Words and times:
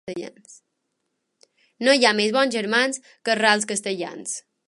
No 1.87 1.95
hi 1.97 2.07
ha 2.07 2.15
més 2.21 2.33
bons 2.39 2.55
germans 2.57 3.03
que 3.05 3.35
els 3.35 3.43
rals 3.45 3.71
castellans. 3.75 4.37